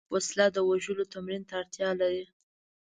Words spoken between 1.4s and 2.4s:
ته اړتیا لري